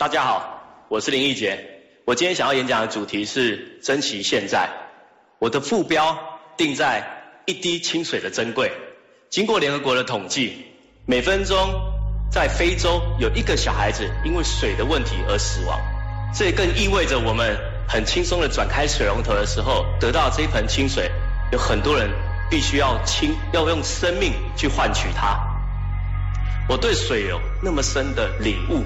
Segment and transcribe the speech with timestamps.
[0.00, 1.62] 大家好，我是林奕杰。
[2.06, 4.70] 我今天想要演讲的主题是珍惜现在。
[5.38, 6.16] 我的副标
[6.56, 7.04] 定在
[7.44, 8.72] 一滴清水的珍贵。
[9.28, 10.64] 经过联合国的统计，
[11.04, 11.58] 每分钟
[12.32, 15.78] 在非洲有一个小孩子因为水的问题而死亡。
[16.34, 21.10] 这也更意味着我们很轻松的转开水龙头的时候，得到这一盆清水，
[21.52, 22.10] 有很多人
[22.48, 25.38] 必须要清，要用生命去换取它。
[26.70, 28.82] 我对水有那么深的领悟，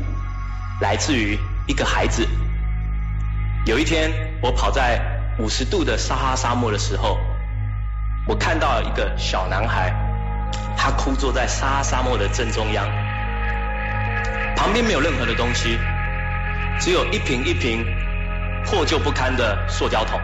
[0.80, 2.26] 来自于一个孩子。
[3.64, 4.10] 有一天，
[4.42, 5.00] 我跑在
[5.38, 7.18] 五十度的沙哈沙漠的时候，
[8.26, 9.94] 我看到一个小男孩，
[10.76, 12.86] 他枯坐在沙哈沙漠的正中央，
[14.56, 15.78] 旁边没有任何的东西，
[16.80, 17.84] 只有一瓶一瓶
[18.66, 20.20] 破旧不堪的塑胶桶，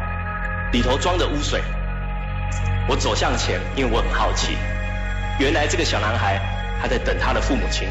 [0.73, 1.63] 里头装着污水。
[2.89, 4.57] 我走向前，因为我很好奇，
[5.39, 6.41] 原来这个小男孩
[6.81, 7.87] 他在等他的父母亲。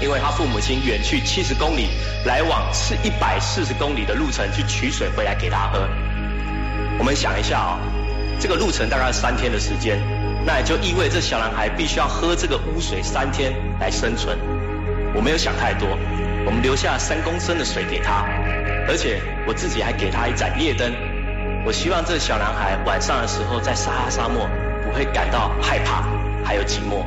[0.00, 1.88] 因为他父母亲远去七十公里，
[2.26, 5.88] 来往是一百四十公里的路程去取水回来给他喝。
[6.98, 7.78] 我们想一下啊，
[8.40, 10.00] 这个路程大概三天的时间，
[10.44, 14.36] 那也就意味这小男孩必须要喝这个污水三天来生存。
[15.14, 15.88] 我没有想太多，
[16.44, 18.26] 我们留下三公升的水给他，
[18.88, 20.92] 而且我自己还给他一盏夜灯。
[21.64, 24.50] 我希望这小男孩晚上的时候在撒哈沙漠
[24.82, 26.02] 不会感到害怕，
[26.44, 27.06] 还有寂寞。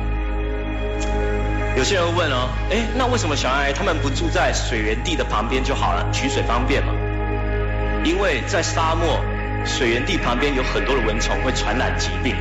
[1.76, 6.92] 有些人问哦，哎，那为什么小孩他们不住在水源地的旁边就好了，取水方便嘛？
[8.04, 9.20] 因为在沙漠
[9.64, 12.34] 水源地旁边有很多的蚊虫会传染疾病，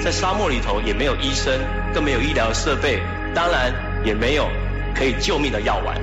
[0.00, 1.52] 在沙漠里头也没有医生，
[1.92, 3.02] 更没有医疗设备，
[3.34, 3.70] 当然
[4.02, 4.48] 也没有
[4.94, 5.94] 可以救命的药丸，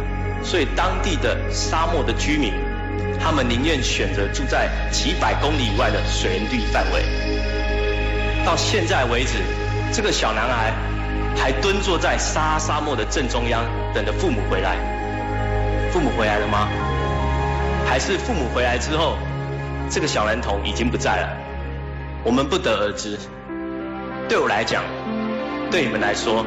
[0.44, 2.54] 所以当地的沙漠的居民，
[3.20, 7.04] 他们宁愿选择住在几百公里以外的水源地范围。
[8.46, 9.40] 到现在为止，
[9.92, 10.72] 这个小男孩。
[11.36, 14.76] 还蹲坐在沙沙漠的正中央，等着父母回来。
[15.92, 16.68] 父母回来了吗？
[17.86, 19.18] 还是父母回来之后，
[19.90, 21.30] 这个小男童已经不在了？
[22.24, 23.18] 我们不得而知。
[24.28, 24.84] 对我来讲，
[25.72, 26.46] 对你们来说，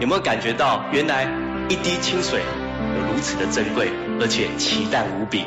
[0.00, 1.26] 有没有感觉到原来
[1.70, 5.46] 一滴清水有如此的珍贵，而且奇淡无比？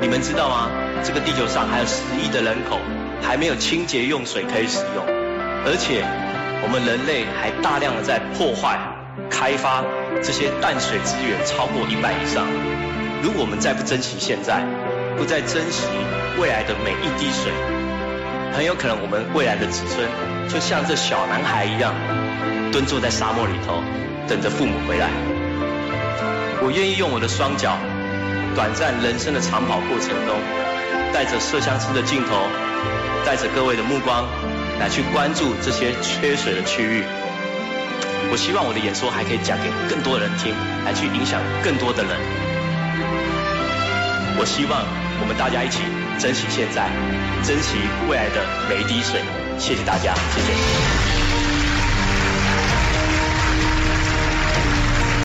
[0.00, 0.70] 你们知道吗？
[1.04, 2.78] 这个地球上还有十亿的人口
[3.20, 5.04] 还没有清洁用水可以使用，
[5.66, 6.31] 而且。
[6.62, 8.78] 我们人类还大量的在破坏、
[9.28, 9.82] 开发
[10.22, 12.46] 这些淡水资源，超过一半以上。
[13.22, 14.62] 如果我们再不珍惜现在，
[15.16, 15.86] 不再珍惜
[16.38, 17.52] 未来的每一滴水，
[18.54, 20.06] 很有可能我们未来的子孙
[20.48, 21.94] 就像这小男孩一样，
[22.70, 23.82] 蹲坐在沙漠里头，
[24.28, 25.10] 等着父母回来。
[26.62, 27.76] 我愿意用我的双脚，
[28.54, 30.38] 短暂人生的长跑过程中，
[31.12, 32.46] 带着摄像师的镜头，
[33.26, 34.24] 带着各位的目光。
[34.80, 37.04] 来去关注这些缺水的区域，
[38.30, 42.12] 我希望我的演说还可以讲给更多人听，来去影响更多的人。
[44.38, 44.82] 我希望
[45.20, 45.82] 我们大家一起
[46.18, 46.90] 珍惜现在，
[47.44, 47.76] 珍惜
[48.08, 49.20] 未来的每一滴水。
[49.58, 51.11] 谢谢大家，谢谢。